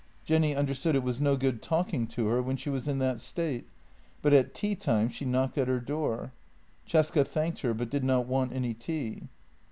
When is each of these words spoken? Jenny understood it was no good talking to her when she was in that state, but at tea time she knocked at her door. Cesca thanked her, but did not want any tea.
Jenny 0.25 0.55
understood 0.55 0.95
it 0.95 1.03
was 1.03 1.21
no 1.21 1.37
good 1.37 1.61
talking 1.61 2.07
to 2.07 2.25
her 2.25 2.41
when 2.41 2.57
she 2.57 2.71
was 2.71 2.87
in 2.87 2.97
that 2.97 3.21
state, 3.21 3.67
but 4.23 4.33
at 4.33 4.55
tea 4.55 4.73
time 4.73 5.09
she 5.09 5.25
knocked 5.25 5.59
at 5.59 5.67
her 5.67 5.79
door. 5.79 6.33
Cesca 6.87 7.23
thanked 7.23 7.59
her, 7.59 7.75
but 7.75 7.91
did 7.91 8.03
not 8.03 8.25
want 8.25 8.51
any 8.51 8.73
tea. 8.73 9.29